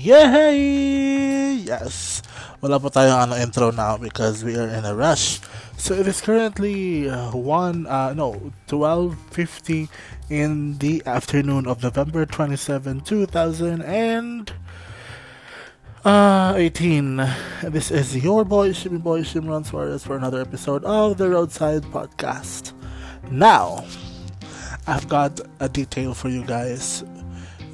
[0.00, 1.60] Yay!
[1.60, 2.24] Yes!
[2.64, 5.44] Wala po tayong ano, intro now because we are in a rush.
[5.76, 9.92] So it is currently uh, 1, uh, no, 12.50
[10.32, 14.48] in the afternoon of November 27, 2000 and...
[16.00, 17.20] Uh, 18.
[17.68, 22.72] This is your boy, Shimmy Boy, Shimron Suarez for another episode of the Roadside Podcast.
[23.30, 23.84] Now,
[24.86, 27.04] I've got a detail for you guys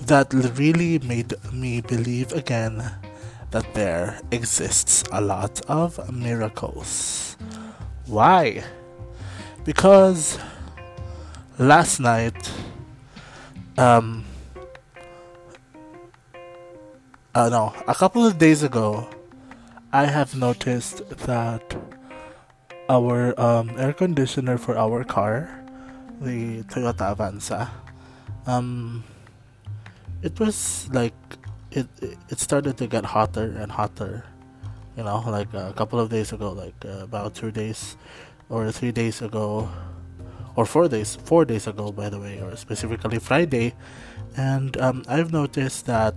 [0.06, 2.92] that really made me believe again
[3.50, 7.36] that there exists a lot of miracles.
[8.06, 8.62] Why?
[9.64, 10.38] Because
[11.58, 12.38] last night,
[13.76, 14.24] um,
[17.34, 19.08] uh, no, a couple of days ago,
[19.92, 21.76] I have noticed that
[22.88, 25.50] our um, air conditioner for our car,
[26.20, 27.70] the Toyota Avanza,
[28.46, 29.02] um,
[30.22, 31.14] it was like
[31.70, 31.86] it
[32.28, 34.24] it started to get hotter and hotter
[34.96, 37.96] you know like a couple of days ago like uh, about two days
[38.48, 39.68] or three days ago
[40.56, 43.74] or four days four days ago by the way or specifically friday.
[44.36, 46.14] And um, i've noticed that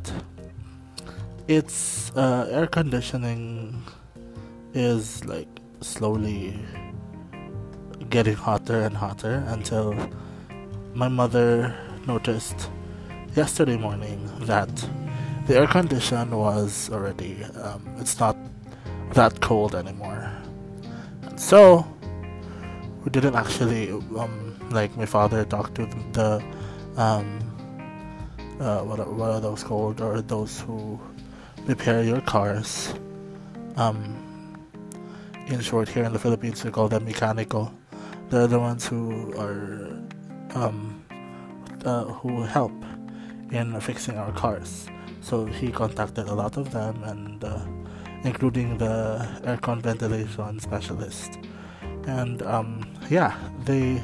[1.48, 3.84] its uh, air conditioning
[4.74, 5.48] is like
[5.82, 6.60] slowly
[8.10, 9.96] getting hotter and hotter until
[10.94, 11.76] my mother
[12.08, 12.70] noticed
[13.40, 14.70] yesterday morning that
[15.48, 18.36] the air condition was already um, it's not
[19.14, 20.30] that cold anymore.
[21.24, 21.88] And so
[23.02, 26.44] we didn't actually um, like my father talked to the
[26.98, 27.40] um,
[28.60, 30.02] uh, what, are, what are those called?
[30.02, 31.00] Or those who
[31.64, 32.94] repair your cars.
[33.78, 34.02] Um,
[35.48, 37.72] in short here in the philippines we call them mechanical.
[38.30, 39.96] They're the ones who are
[40.60, 41.06] um,
[41.86, 42.74] uh, who help
[43.52, 44.88] in fixing our cars.
[45.22, 47.60] So he contacted a lot of them, and uh,
[48.24, 51.40] including the aircon ventilation specialist.
[52.08, 54.02] And um, yeah, they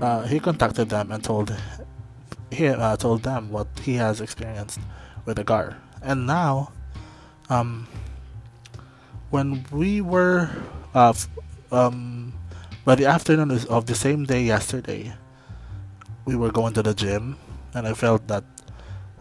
[0.00, 1.54] uh, he contacted them and told
[2.50, 4.80] he uh, told them what he has experienced
[5.24, 5.76] with the car.
[6.02, 6.72] And now,
[7.50, 7.86] um,
[9.30, 10.50] when we were
[10.94, 11.14] uh,
[11.70, 12.32] um,
[12.84, 15.14] by the afternoon of the same day yesterday,
[16.24, 17.36] we were going to the gym
[17.74, 18.44] and I felt that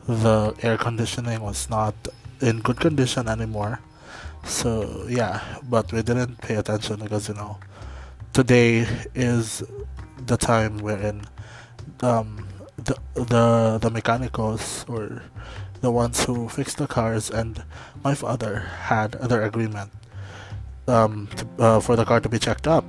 [0.08, 1.96] the air conditioning was not
[2.42, 3.80] in good condition anymore.
[4.46, 7.58] So yeah, but we didn't pay attention because you know
[8.34, 9.64] today is
[10.26, 11.24] the time wherein
[12.02, 12.48] um,
[12.78, 15.24] the the the mechanicals or
[15.82, 17.64] the ones who fix the cars and
[18.04, 18.60] my father
[18.90, 19.92] had their agreement
[20.88, 22.86] um, to, uh, for the car to be checked up.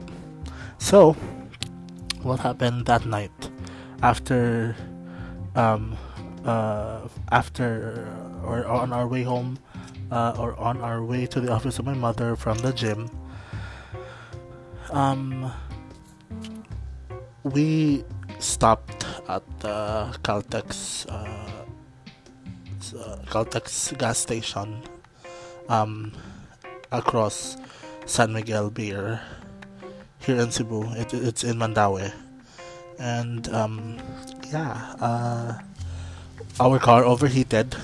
[0.78, 1.12] So
[2.22, 3.50] what happened that night
[4.02, 4.76] after
[5.58, 5.96] um,
[6.44, 8.06] uh, after
[8.44, 9.58] or on our way home
[10.10, 13.10] uh, or on our way to the office of my mother from the gym
[14.92, 15.52] um,
[17.42, 18.04] we
[18.38, 21.58] stopped at the Caltex uh,
[23.26, 24.82] Caltex gas station
[25.68, 26.12] um,
[26.90, 27.56] across
[28.06, 29.20] San Miguel Beer
[30.20, 30.90] here in Cebu.
[30.92, 32.12] It, it's in Mandaue,
[32.98, 33.98] and um,
[34.50, 35.58] yeah, uh,
[36.60, 37.76] our car overheated,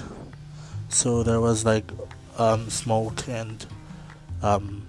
[0.88, 1.84] so there was like
[2.38, 3.66] um, smoke and
[4.42, 4.86] um,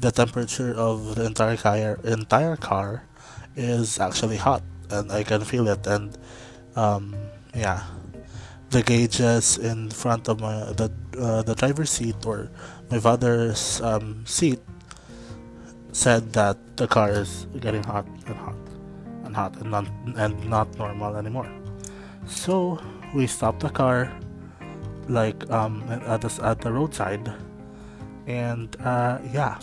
[0.00, 3.04] the temperature of the entire car entire car
[3.56, 5.86] is actually hot, and I can feel it.
[5.86, 6.16] And
[6.74, 7.14] um,
[7.54, 7.84] yeah,
[8.70, 12.50] the gauges in front of my the uh, the driver's seat or
[12.90, 14.58] my father's um, seat
[15.92, 18.63] said that the car is getting hot and hot
[19.34, 19.86] hot and not
[20.16, 21.50] and not normal anymore.
[22.26, 22.80] So
[23.14, 24.10] we stopped the car
[25.08, 27.32] like um at the at the roadside
[28.26, 29.58] and uh, yeah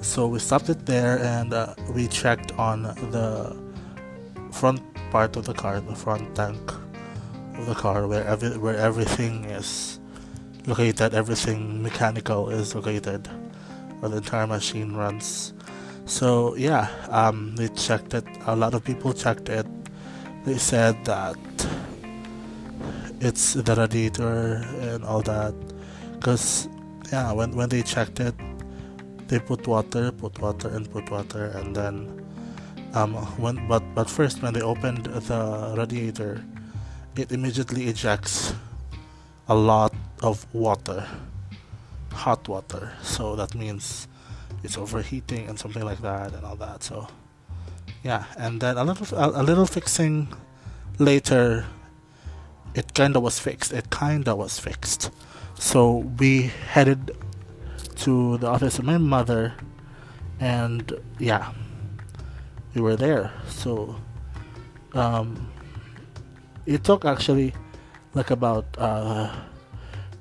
[0.00, 3.56] so we stopped it there and uh, we checked on the
[4.52, 4.80] front
[5.10, 6.72] part of the car the front tank
[7.58, 10.00] of the car where every where everything is
[10.66, 13.28] located everything mechanical is located
[14.00, 15.52] where the entire machine runs
[16.06, 18.24] so yeah, um, they checked it.
[18.46, 19.66] A lot of people checked it.
[20.44, 21.36] They said that
[23.20, 25.54] it's the radiator and all that.
[26.20, 26.68] Cause
[27.12, 28.34] yeah, when when they checked it,
[29.28, 32.24] they put water, put water, and put water, and then
[32.94, 36.42] um, when but but first when they opened the radiator,
[37.16, 38.54] it immediately ejects
[39.48, 41.06] a lot of water,
[42.12, 42.92] hot water.
[43.02, 44.08] So that means
[44.66, 46.82] it's overheating and something like that and all that.
[46.82, 47.06] So
[48.02, 50.28] yeah, and then a little a, a little fixing
[50.98, 51.64] later,
[52.74, 53.72] it kinda was fixed.
[53.72, 55.10] It kinda was fixed.
[55.58, 57.16] So we headed
[58.04, 59.54] to the office of my mother,
[60.38, 61.52] and yeah,
[62.74, 63.32] we were there.
[63.48, 63.96] So
[64.92, 65.48] um,
[66.66, 67.54] it took actually
[68.14, 69.32] like about uh,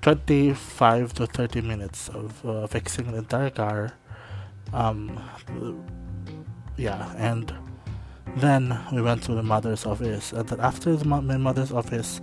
[0.01, 3.94] 25 to 30 minutes of uh, fixing the entire car.
[4.75, 5.18] Um,
[6.75, 7.54] yeah, and
[8.36, 12.19] then we went to the mother's office, and then after the, my mother's office,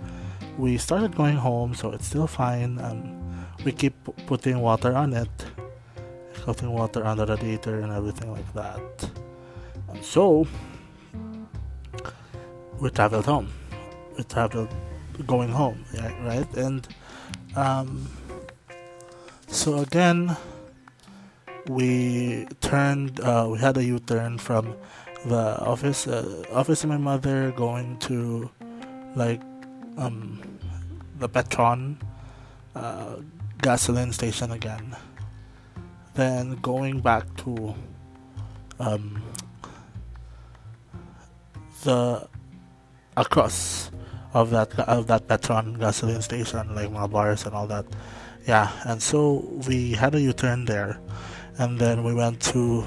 [0.57, 1.73] we started going home.
[1.73, 2.79] So it's still fine.
[2.79, 3.95] Um, we keep
[4.27, 5.45] putting water on it,
[6.45, 9.09] putting water on the radiator and everything like that.
[9.89, 10.45] And so
[12.79, 13.51] we traveled home.
[14.15, 14.69] We traveled
[15.25, 16.53] going home, yeah, right?
[16.55, 16.87] And
[17.55, 18.07] um,
[19.47, 20.37] so again,
[21.67, 23.19] we turned.
[23.19, 24.75] Uh, we had a U-turn from
[25.25, 28.49] the office, uh, office of my mother, going to
[29.15, 29.41] like
[29.97, 30.41] um,
[31.19, 31.97] the Petron
[32.75, 33.15] uh,
[33.61, 34.95] gasoline station again.
[36.13, 37.73] Then going back to
[38.79, 39.21] um,
[41.83, 42.27] the
[43.15, 43.91] across
[44.33, 47.85] of that of that Petron gasoline station, like my bars and all that.
[48.47, 50.99] Yeah, and so we had a U-turn there,
[51.57, 52.85] and then we went to.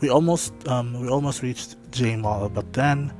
[0.00, 3.12] We almost um, we almost reached J Mall, but then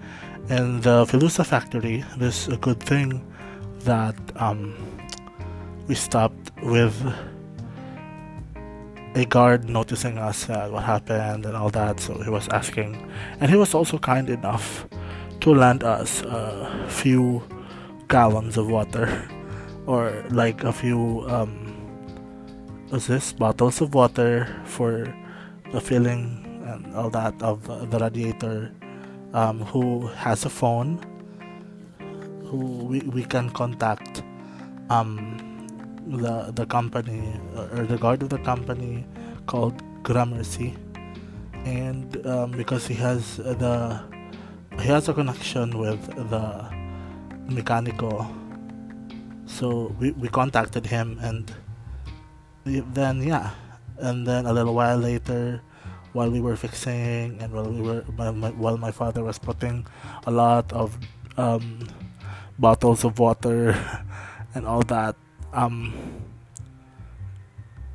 [0.48, 3.24] in the Filusa factory, there's a good thing
[3.80, 4.74] that um,
[5.86, 6.94] we stopped with
[9.14, 12.00] a guard noticing us uh, what happened and all that.
[12.00, 13.10] So he was asking,
[13.40, 14.86] and he was also kind enough
[15.40, 17.42] to lend us a few
[18.08, 19.28] gallons of water
[19.86, 21.61] or like a few um
[22.92, 25.08] what's this bottles of water for
[25.72, 28.70] the filling and all that of the radiator
[29.32, 31.00] um, who has a phone
[32.44, 34.22] who we, we can contact
[34.90, 35.16] um,
[36.06, 37.32] the the company
[37.72, 39.06] or the guard of the company
[39.46, 40.76] called Gramercy.
[41.64, 44.04] And um, because he has the
[44.78, 46.68] he has a connection with the
[47.48, 48.28] mechanico
[49.46, 51.54] so we, we contacted him and
[52.64, 53.50] then yeah
[53.98, 55.62] and then a little while later
[56.12, 59.86] while we were fixing and while we were my, my, while my father was putting
[60.26, 60.98] a lot of
[61.36, 61.88] um,
[62.58, 63.74] bottles of water
[64.54, 65.16] and all that
[65.52, 65.92] um,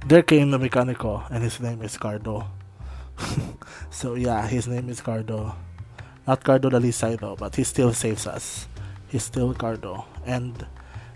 [0.07, 2.47] there came the mechanico and his name is Cardo
[3.89, 5.55] so yeah his name is Cardo
[6.27, 8.67] not Cardo Dalisay though, but he still saves us.
[9.07, 10.03] He's still Cardo.
[10.25, 10.67] And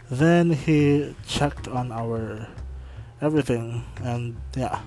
[0.09, 2.47] then he checked on our
[3.21, 4.81] everything and yeah.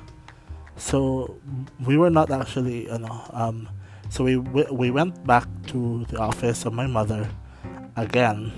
[0.77, 1.39] So
[1.87, 3.69] we were not actually you know um
[4.11, 7.29] so we we went back to the office of my mother
[7.97, 8.53] again.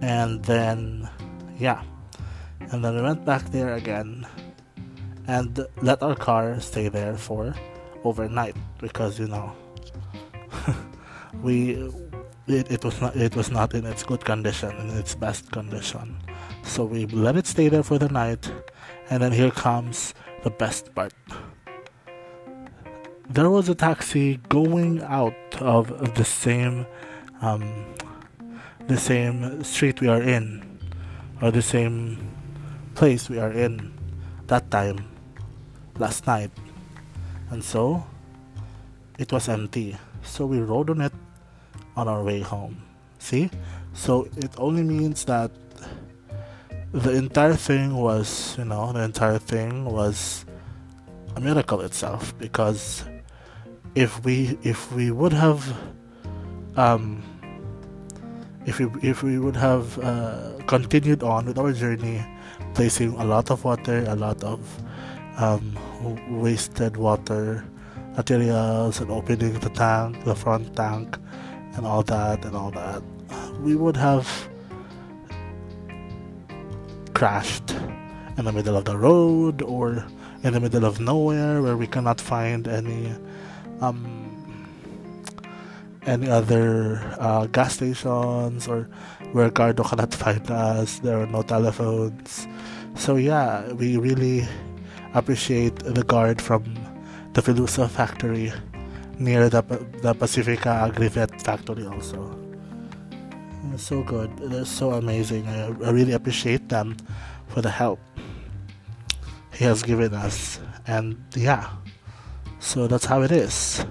[0.00, 1.08] And then
[1.58, 1.82] yeah.
[2.72, 4.26] And then we went back there again
[5.26, 7.54] and let our car stay there for
[8.02, 9.52] overnight because you know
[11.42, 11.78] we
[12.46, 16.16] it, it was not it was not in its good condition in its best condition.
[16.62, 18.50] So we let it stay there for the night
[19.10, 21.14] and then here comes the best part.
[23.28, 26.86] There was a taxi going out of the same
[27.40, 27.94] um,
[28.86, 30.62] the same street we are in
[31.40, 32.30] or the same
[32.94, 33.92] place we are in
[34.46, 35.08] that time
[35.98, 36.50] last night.
[37.50, 38.04] And so
[39.18, 39.96] it was empty.
[40.22, 41.12] So we rode on it
[41.96, 42.82] on our way home.
[43.18, 43.50] See?
[43.92, 45.50] So it only means that
[46.92, 50.44] the entire thing was, you know, the entire thing was
[51.36, 53.04] a miracle itself because
[53.94, 55.62] if we if we would have
[56.76, 57.22] um
[58.66, 62.24] if we if we would have uh, continued on with our journey
[62.74, 64.60] placing a lot of water a lot of
[65.36, 65.76] um,
[66.30, 67.64] wasted water
[68.16, 71.18] materials and opening the tank, the front tank,
[71.76, 73.02] and all that and all that,
[73.60, 74.48] we would have
[77.14, 77.70] crashed
[78.36, 80.04] in the middle of the road or
[80.42, 83.12] in the middle of nowhere where we cannot find any
[83.80, 84.24] um,
[86.06, 88.88] any other uh, gas stations or
[89.32, 90.98] where Cardo cannot find us.
[90.98, 92.46] There are no telephones.
[92.94, 94.46] So yeah, we really
[95.14, 96.64] appreciate the guard from
[97.32, 98.52] the Filusa factory
[99.18, 99.62] near the,
[100.02, 102.38] the Pacifica Agrivet factory also.
[103.76, 104.30] So good.
[104.38, 105.48] They're so amazing.
[105.48, 106.96] I, I really appreciate them
[107.48, 107.98] for the help
[109.52, 110.60] he has given us.
[110.86, 111.70] And yeah,
[112.60, 113.84] so that's how it is.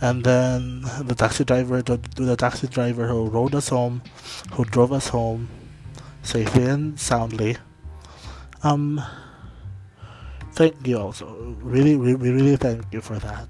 [0.00, 4.02] and then the taxi driver the taxi driver who rode us home,
[4.52, 5.48] who drove us home
[6.22, 7.56] safely and soundly.
[8.62, 9.00] Um,
[10.52, 11.56] thank you also.
[11.62, 13.48] Really, we, we really thank you for that.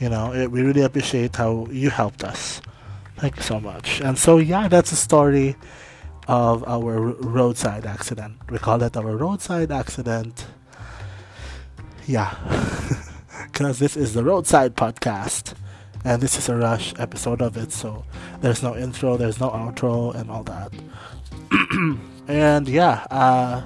[0.00, 2.60] You know, it, we really appreciate how you helped us.
[3.16, 4.00] Thank you so much.
[4.00, 5.56] And so, yeah, that's the story
[6.28, 8.36] of our roadside accident.
[8.50, 10.46] We call it our roadside accident.
[12.06, 12.34] Yeah.
[13.56, 15.54] because this is the roadside podcast
[16.04, 18.04] and this is a rush episode of it so
[18.40, 20.70] there's no intro there's no outro and all that
[22.28, 23.62] and yeah uh,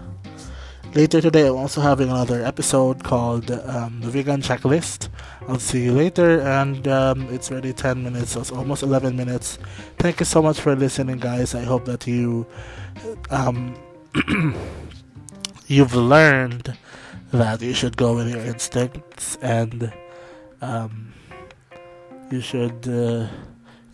[0.95, 5.09] later today i'm also having another episode called um, the vegan checklist
[5.49, 9.59] i'll see you later and um, it's already 10 minutes so it's almost 11 minutes
[9.99, 12.47] thank you so much for listening guys i hope that you
[13.31, 13.75] um,
[15.67, 16.77] you've learned
[17.33, 19.93] that you should go with your instincts and
[20.61, 21.13] um,
[22.31, 23.27] you should uh,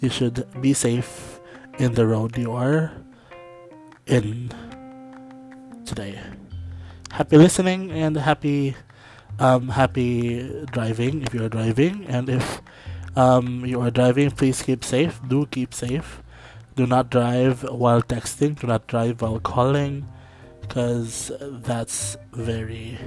[0.00, 1.40] you should be safe
[1.78, 2.92] in the road you are
[4.06, 4.50] in
[5.84, 6.18] today.
[7.10, 8.76] Happy listening and happy
[9.38, 12.62] um, happy driving if you're driving and if
[13.16, 16.22] um, you are driving please keep safe do keep safe
[16.74, 20.06] do not drive while texting do not drive while calling
[20.60, 22.98] because that's very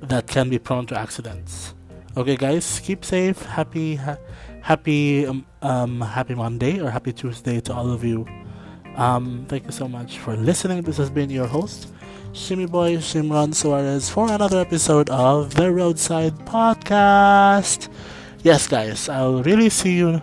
[0.00, 1.74] that can be prone to accidents.
[2.16, 3.42] Okay, guys, keep safe.
[3.42, 4.18] Happy, ha-
[4.62, 8.26] happy, um, um, happy Monday or happy Tuesday to all of you.
[8.96, 10.82] Um, thank you so much for listening.
[10.82, 11.92] This has been your host,
[12.32, 17.88] Shimmy Boy Shimron Suarez, for another episode of the Roadside Podcast.
[18.42, 20.22] Yes, guys, I'll really see you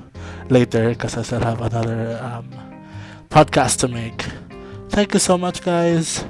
[0.50, 2.50] later because I still have another um,
[3.30, 4.26] podcast to make.
[4.90, 6.24] Thank you so much, guys.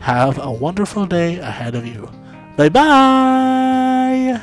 [0.00, 2.08] Have a wonderful day ahead of you.
[2.56, 4.40] Bye bye.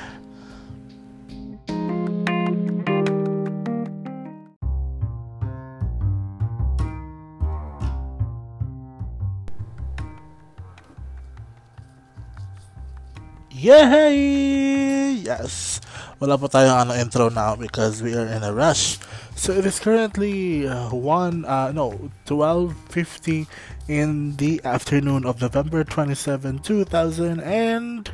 [13.57, 15.17] Yay!
[15.25, 15.81] Yes!
[16.21, 19.01] Wala pa tayong ano intro now because we are in a rush.
[19.33, 23.49] So it is currently uh, 1, uh, no, 12.50
[23.89, 28.05] in the afternoon of November 27, 2018.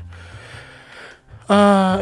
[1.52, 2.00] Uh,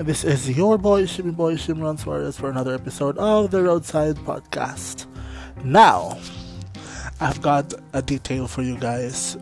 [0.00, 5.04] this is your boy, Shimmy Boy, Shimron Suarez, for another episode of the Roadside Podcast.
[5.64, 6.16] Now,
[7.20, 9.36] I've got a detail for you guys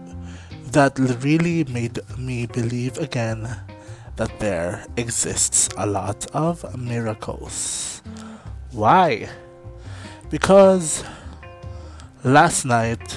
[0.72, 3.48] that really made me believe again
[4.16, 8.02] that there exists a lot of miracles.
[8.70, 9.28] Why?
[10.30, 11.02] Because
[12.22, 13.16] last night,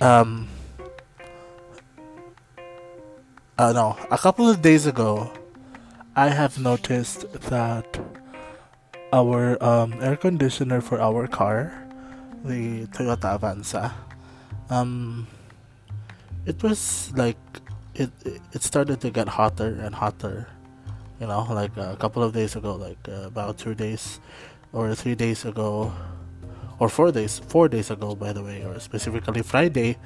[0.00, 0.48] um,
[3.56, 5.30] uh, no, a couple of days ago,
[6.14, 7.86] I have noticed that
[9.12, 11.72] our um, air conditioner for our car,
[12.44, 13.92] the Toyota Avanza,
[14.68, 15.26] um,
[16.48, 17.38] it was like
[17.94, 18.10] it
[18.52, 20.48] it started to get hotter and hotter.
[21.20, 24.20] You know, like a couple of days ago, like uh, about two days
[24.72, 25.92] or three days ago,
[26.78, 29.96] or four days four days ago by the way or specifically friday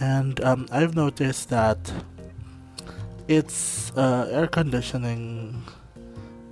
[0.00, 1.78] and um, i've noticed that
[3.28, 5.62] its uh, air conditioning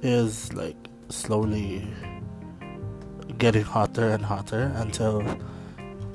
[0.03, 0.77] is like
[1.09, 1.87] slowly
[3.39, 5.25] getting hotter and hotter until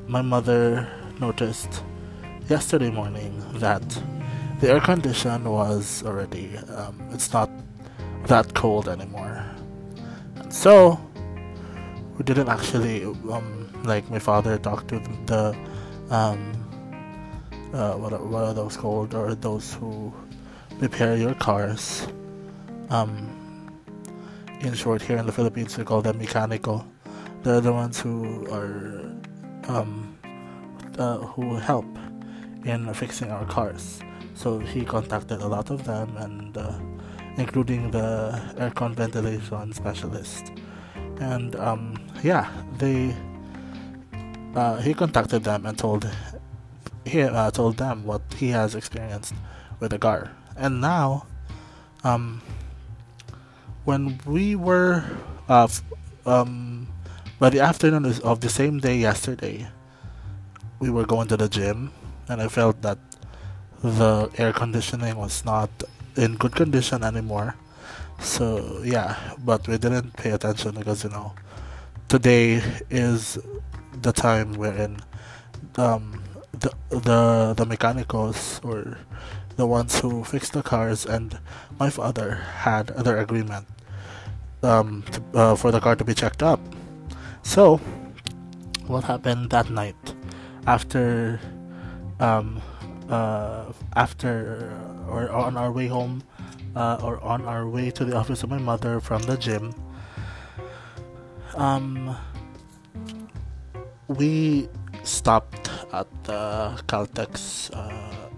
[0.08, 0.88] my mother
[1.20, 1.84] noticed
[2.52, 3.82] yesterday morning that
[4.60, 7.50] the air condition was already um, it's not
[8.28, 9.42] that cold anymore.
[10.36, 11.00] And so
[12.18, 15.56] we didn't actually um like my father talked to the
[16.10, 16.40] um
[17.74, 19.16] uh what are, what are those called?
[19.16, 20.12] Or those who
[20.82, 22.06] repair your cars.
[22.90, 23.12] Um
[24.60, 26.86] in short here in the Philippines we call them mechanical.
[27.44, 29.08] They're the ones who are
[29.72, 30.18] um
[31.00, 31.88] uh, who help
[32.66, 34.02] in fixing our cars.
[34.34, 36.74] So he contacted a lot of them and uh,
[37.38, 40.52] including the aircon ventilation specialist.
[41.20, 43.16] And um, yeah, they
[44.56, 46.10] uh, he contacted them and told
[47.06, 49.34] he uh, told them what he has experienced
[49.80, 51.26] with the car, and now,
[52.04, 52.42] um,
[53.86, 55.04] when we were
[55.50, 55.84] uh, f-
[56.26, 56.88] um,
[57.40, 59.68] by the afternoon of the same day yesterday,
[60.80, 61.92] we were going to the gym,
[62.28, 62.98] and I felt that
[63.84, 65.70] the air conditioning was not
[66.16, 67.56] in good condition anymore
[68.22, 71.34] so yeah, but we didn't pay attention because you know
[72.08, 73.38] today is
[74.02, 74.98] the time wherein
[75.76, 76.22] um,
[76.54, 79.00] the the the mechanicals or
[79.58, 81.40] the ones who fixed the cars and
[81.80, 83.66] my father had their agreement
[84.62, 86.62] um, to, uh, for the car to be checked up.
[87.42, 87.78] So,
[88.86, 89.98] what happened that night
[90.68, 91.42] after
[92.22, 92.62] um,
[93.10, 94.72] uh, after
[95.10, 96.24] or on our way home
[96.76, 99.74] uh, or on our way to the office of my mother from the gym?
[101.56, 102.16] Um,
[104.08, 104.70] we
[105.04, 108.30] stopped at the Caltex uh,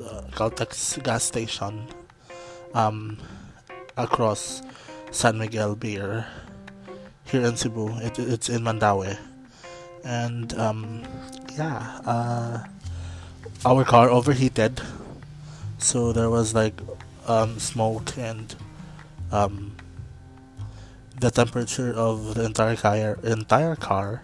[0.00, 1.86] uh, Caltex gas station
[2.74, 3.18] um,
[3.96, 4.62] across
[5.10, 6.26] San Miguel Beer
[7.24, 7.88] here in Cebu.
[7.98, 9.18] It, it's in Mandaue,
[10.04, 11.02] and um,
[11.56, 12.64] yeah, uh,
[13.64, 14.80] our car overheated,
[15.78, 16.80] so there was like
[17.26, 18.54] um, smoke and
[19.30, 19.76] um,
[21.20, 24.22] the temperature of the entire car entire car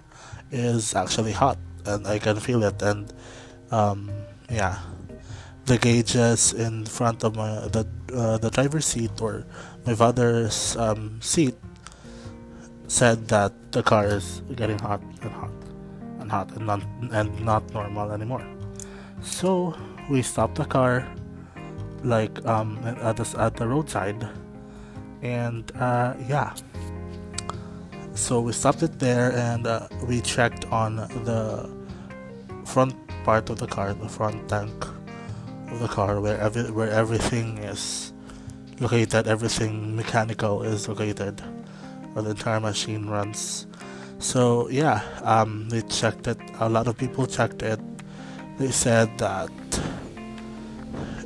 [0.51, 2.83] is actually hot and I can feel it.
[2.83, 3.13] And
[3.71, 4.11] um,
[4.51, 4.79] yeah
[5.69, 7.85] the gauges in front of my the
[8.17, 9.45] uh, the driver's seat or
[9.85, 11.55] my father's um, seat
[12.89, 15.53] said that the car is getting hot and hot
[16.29, 16.83] hot and not
[17.13, 18.45] and not normal anymore.
[19.23, 19.75] So
[20.11, 21.07] we stopped the car
[22.05, 24.29] like um, at the at the roadside,
[25.23, 26.55] and uh, yeah.
[28.19, 31.71] So we stopped it there and uh, we checked on the
[32.67, 32.93] front
[33.23, 34.75] part of the car, the front tank
[35.71, 38.13] of the car, where every, where everything is
[38.81, 41.41] located, everything mechanical is located,
[42.13, 43.68] where the entire machine runs.
[44.19, 46.39] So yeah, um, they checked it.
[46.61, 47.81] A lot of people checked it.
[48.59, 49.51] They said that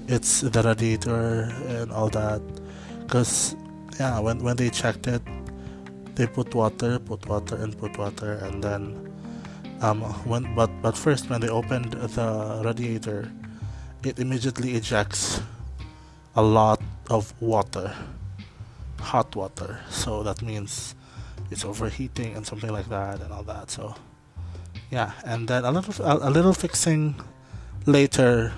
[0.09, 2.43] it's the radiator and all that.
[3.09, 3.57] Cause
[3.99, 5.23] yeah, when when they checked it,
[6.15, 9.13] they put water, put water, and put water, and then
[9.81, 13.33] um, when but but first when they opened the radiator,
[14.05, 15.41] it immediately ejects
[16.37, 16.81] a lot
[17.11, 17.95] of water,
[19.01, 19.81] hot water.
[19.89, 20.95] So that means
[21.53, 23.71] it's overheating and something like that and all that.
[23.71, 23.95] So
[24.91, 27.15] yeah, and then a little a, a little fixing
[27.87, 28.53] later.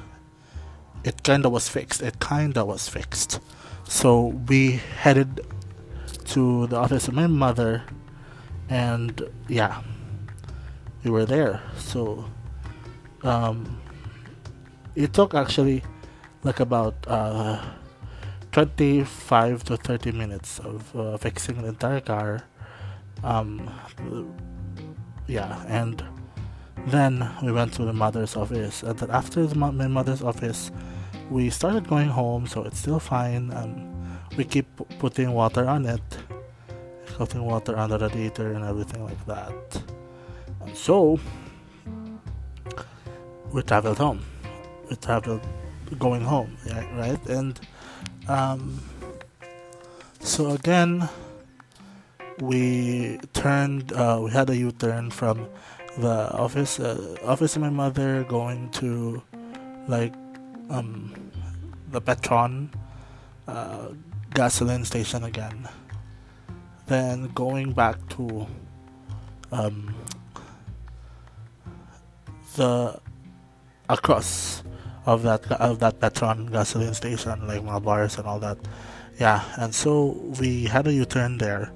[1.04, 2.00] It kinda was fixed.
[2.02, 3.40] It kinda was fixed.
[3.86, 5.44] So we headed
[6.32, 7.82] to the office of my mother,
[8.70, 9.82] and yeah,
[11.02, 11.60] we were there.
[11.76, 12.24] So
[13.22, 13.78] um,
[14.94, 15.82] it took actually
[16.42, 17.60] like about uh,
[18.52, 22.44] 25 to 30 minutes of uh, fixing the entire car.
[23.24, 23.70] Um,
[25.26, 26.04] yeah, and
[26.86, 28.82] then we went to the mother's office.
[28.82, 30.70] And then after the, mother's office,
[31.30, 33.50] we started going home, so it's still fine.
[33.54, 34.66] Um, we keep
[34.98, 36.02] putting water on it,
[37.16, 39.82] putting water on the radiator and everything like that.
[40.60, 41.18] And so
[43.52, 44.20] we traveled home.
[44.90, 45.40] We traveled
[45.98, 46.58] going home,
[46.94, 47.24] right?
[47.26, 47.58] And
[48.28, 48.82] um,
[50.20, 51.08] so again,
[52.40, 53.92] we turned.
[53.92, 55.48] Uh, we had a U-turn from
[55.98, 59.22] the office, uh, office of my mother, going to
[59.88, 60.12] like
[60.70, 61.14] um,
[61.90, 62.68] the Petron
[63.46, 63.88] uh,
[64.34, 65.68] gasoline station again.
[66.86, 68.46] Then going back to
[69.52, 69.94] um,
[72.56, 73.00] the
[73.88, 74.62] across
[75.06, 78.58] of that of that Petron gasoline station, like my bars and all that.
[79.20, 81.70] Yeah, and so we had a U-turn there,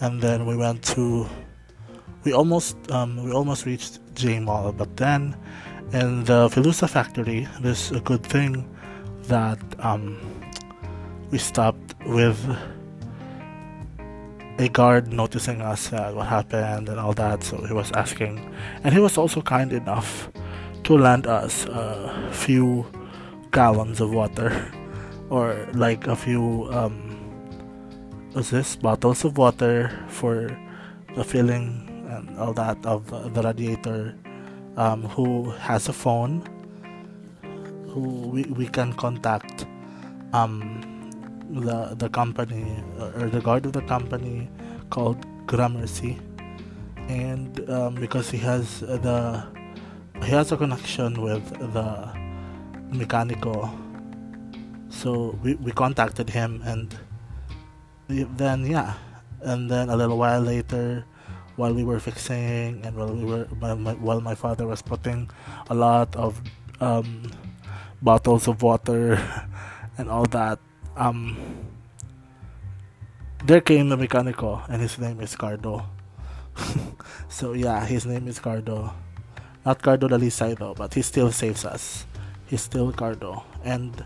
[0.00, 1.26] and then we went to.
[2.24, 5.36] We almost um, we almost reached J Mall, but then
[5.92, 8.68] in the Filusa factory, there's a good thing
[9.28, 10.18] that um,
[11.30, 12.38] we stopped with
[14.58, 18.38] a guard noticing us uh, what happened and all that so he was asking
[18.84, 20.30] and he was also kind enough
[20.84, 22.86] to lend us a few
[23.50, 24.70] gallons of water
[25.30, 27.03] or like a few um
[28.34, 30.50] what's this bottles of water for
[31.14, 34.12] the filling and all that of the radiator
[34.76, 36.42] um, who has a phone
[37.90, 38.00] who
[38.34, 39.66] we, we can contact
[40.32, 40.82] um,
[41.48, 42.66] the the company
[42.98, 44.50] or the guard of the company
[44.90, 46.18] called Gramercy.
[47.06, 49.46] And um, because he has the
[50.24, 52.10] he has a connection with the
[52.90, 53.70] mechanical.
[54.88, 56.96] So we, we contacted him and
[58.08, 58.94] then yeah
[59.40, 61.04] and then a little while later
[61.56, 65.30] while we were fixing and while we were my, my, while my father was putting
[65.70, 66.40] a lot of
[66.80, 67.30] um,
[68.02, 69.18] bottles of water
[69.98, 70.58] and all that
[70.96, 71.36] um,
[73.44, 75.86] there came the mechanical and his name is Cardo
[77.28, 78.92] so yeah his name is Cardo
[79.64, 82.04] Not Cardo Dalisay though, but he still saves us.
[82.46, 83.44] He's still Cardo.
[83.64, 84.04] And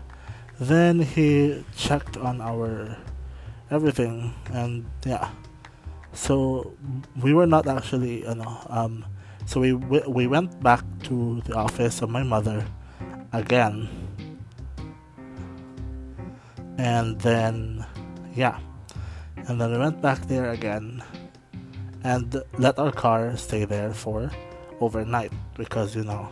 [0.57, 2.95] then he checked on our
[3.71, 5.29] everything and yeah.
[6.13, 6.73] So
[7.21, 9.05] we were not actually, you know, um,
[9.45, 12.65] so we we went back to the office of my mother
[13.33, 13.89] again.
[16.77, 17.85] And then
[18.35, 18.59] yeah.
[19.47, 21.03] And then we went back there again
[22.03, 24.31] and let our car stay there for
[24.79, 26.29] overnight because you know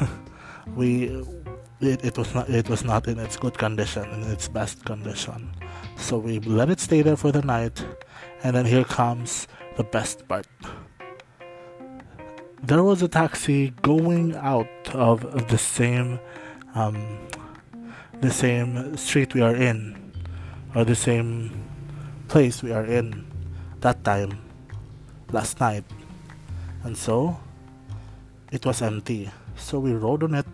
[0.76, 1.22] we
[1.80, 5.52] it, it was not it was not in its good condition in its best condition.
[5.96, 7.84] So we let it stay there for the night
[8.42, 10.46] and then here comes the best part.
[12.62, 16.18] There was a taxi going out of the same
[16.74, 17.18] um,
[18.20, 20.12] the same street we are in
[20.74, 21.62] or the same
[22.28, 23.26] place we are in
[23.80, 24.38] that time
[25.30, 25.84] last night.
[26.84, 27.38] And so
[28.50, 29.30] it was empty.
[29.56, 30.46] So we rode on it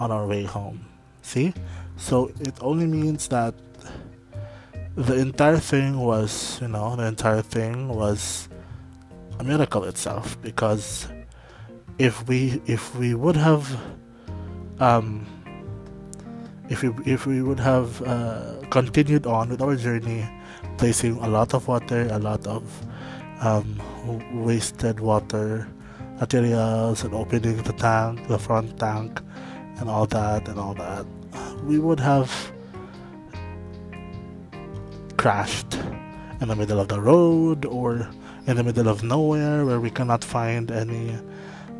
[0.00, 0.84] on our way home.
[1.22, 1.52] See?
[1.96, 3.54] So it only means that
[4.94, 8.48] the entire thing was, you know, the entire thing was
[9.38, 11.08] a miracle itself because
[11.98, 13.64] if we if we would have
[14.80, 15.26] um
[16.68, 20.26] if we if we would have uh, continued on with our journey
[20.78, 22.62] placing a lot of water a lot of
[23.40, 23.80] um,
[24.32, 25.68] wasted water
[26.20, 29.20] materials and opening the tank, the front tank,
[29.78, 31.06] and all that and all that,
[31.64, 32.30] we would have
[35.16, 35.74] crashed
[36.40, 38.08] in the middle of the road or
[38.46, 41.16] in the middle of nowhere where we cannot find any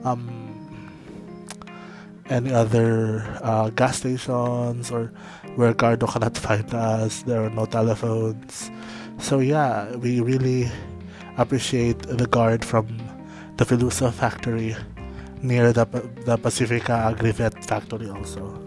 [0.04, 0.46] um,
[2.28, 5.12] any other uh, gas stations or
[5.54, 7.22] where Cardo cannot find us.
[7.22, 8.70] There are no telephones.
[9.18, 10.68] So yeah, we really
[11.38, 12.86] appreciate the guard from
[13.56, 14.76] the Filusa factory
[15.42, 15.84] near the,
[16.24, 18.62] the Pacifica Agrivet factory also.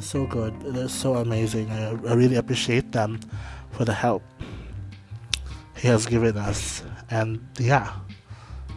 [0.00, 0.54] So good.
[0.60, 1.70] They're so amazing.
[1.70, 3.20] I, I really appreciate them
[3.70, 4.22] for the help
[5.76, 6.82] he has given us.
[7.10, 7.92] And yeah,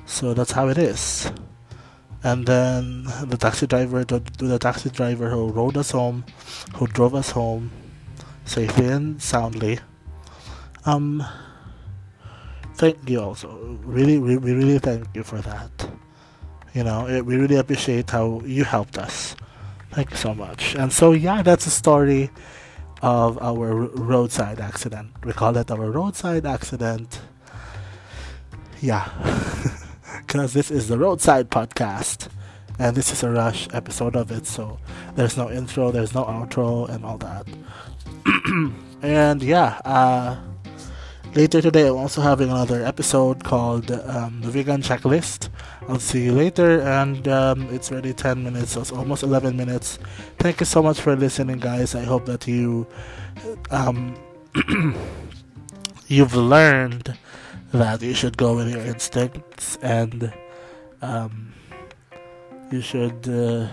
[0.06, 1.32] so that's how it is.
[2.24, 6.26] And then the taxi driver, the taxi driver who rode us home,
[6.76, 7.72] who drove us home
[8.46, 9.80] safely and soundly.
[10.86, 11.24] Um,
[12.76, 13.78] thank you also.
[13.84, 15.90] Really, we, we really thank you for that.
[16.80, 19.36] You know, it, we really appreciate how you helped us.
[19.92, 20.76] Thank you so much.
[20.76, 22.30] And so, yeah, that's a story
[23.02, 25.12] of our roadside accident.
[25.26, 27.20] We call it our roadside accident.
[28.80, 29.10] Yeah,
[30.26, 32.30] because this is the roadside podcast,
[32.80, 34.46] and this is a rush episode of it.
[34.46, 34.80] So
[35.16, 37.46] there's no intro, there's no outro, and all that.
[39.02, 40.38] and yeah, uh,
[41.36, 45.50] Later today, I'm also having another episode called um, the Vegan Checklist.
[45.88, 50.00] I'll see you later, and um, it's already 10 minutes, so it's almost 11 minutes.
[50.40, 51.94] Thank you so much for listening, guys.
[51.94, 52.88] I hope that you
[53.70, 54.16] um,
[56.08, 57.16] you've learned
[57.74, 60.34] that you should go with your instincts and
[61.04, 61.54] um,
[62.72, 63.68] you should uh,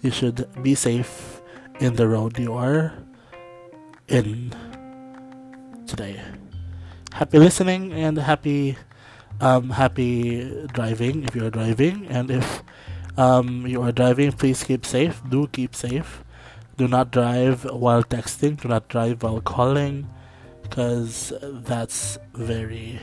[0.00, 1.42] you should be safe
[1.78, 2.94] in the road you are
[4.08, 4.50] in
[5.86, 6.18] today
[7.16, 8.76] happy listening and happy
[9.40, 12.06] um, happy driving if you're driving.
[12.08, 12.62] And if
[13.16, 15.22] um, you are driving please keep safe.
[15.30, 16.22] Do keep safe.
[16.76, 18.60] Do not drive while texting.
[18.60, 20.06] Do not drive while calling
[20.62, 23.00] because that's very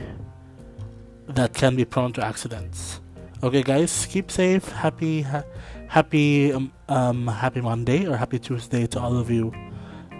[1.27, 3.01] that can be prone to accidents.
[3.41, 4.69] Okay guys keep safe.
[4.69, 5.43] Happy ha-
[5.87, 9.51] happy um, um, happy monday or happy tuesday to all of you.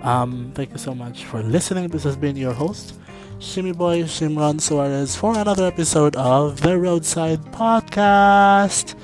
[0.01, 1.89] Um, thank you so much for listening.
[1.89, 2.99] This has been your host
[3.39, 8.95] Shimmy Boy Shimron Suarez for another episode of the Roadside Podcast.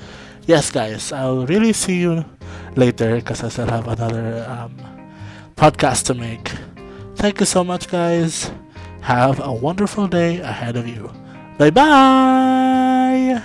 [0.46, 2.24] Yes, guys, I'll really see you
[2.76, 4.76] later because I still have another um,
[5.56, 6.50] podcast to make.
[7.16, 8.50] Thank you so much, guys.
[9.02, 11.10] Have a wonderful day ahead of you.
[11.58, 13.42] Bye bye.